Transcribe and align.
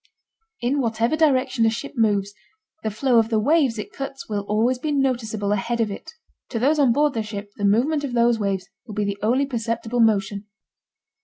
In 0.61 0.81
whatever 0.81 1.15
direction 1.15 1.63
a 1.63 1.69
ship 1.69 1.93
moves, 1.95 2.33
the 2.81 2.89
flow 2.89 3.19
of 3.19 3.29
the 3.29 3.37
waves 3.37 3.77
it 3.77 3.93
cuts 3.93 4.27
will 4.27 4.43
always 4.49 4.79
be 4.79 4.91
noticeable 4.91 5.51
ahead 5.51 5.79
of 5.79 5.91
it. 5.91 6.13
To 6.49 6.57
those 6.57 6.79
on 6.79 6.91
board 6.91 7.13
the 7.13 7.21
ship 7.21 7.51
the 7.57 7.65
movement 7.65 8.03
of 8.03 8.13
those 8.13 8.39
waves 8.39 8.67
will 8.87 8.95
be 8.95 9.05
the 9.05 9.19
only 9.21 9.45
perceptible 9.45 9.99
motion. 9.99 10.47